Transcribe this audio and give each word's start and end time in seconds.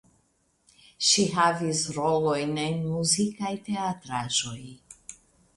Ŝi 1.09 1.25
havis 1.35 1.83
rolojn 1.99 2.57
en 2.63 2.81
muzikaj 2.95 3.53
teatraĵoj. 3.69 4.59